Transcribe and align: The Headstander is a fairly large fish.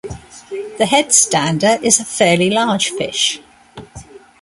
The 0.79 0.85
Headstander 0.89 1.79
is 1.83 1.99
a 1.99 2.05
fairly 2.05 2.49
large 2.49 2.89
fish. 2.89 3.39